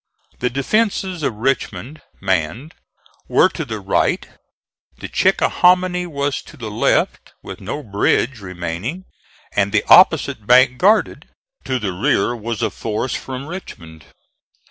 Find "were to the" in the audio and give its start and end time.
3.27-3.79